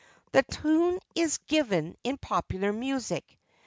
The 0.31 0.41
tune 0.41 0.97
is 1.13 1.37
given 1.45 1.95
in 2.03 2.17
Popular 2.17 2.73
Music. 2.73 3.37